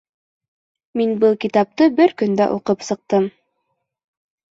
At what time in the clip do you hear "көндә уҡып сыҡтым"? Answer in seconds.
2.21-3.29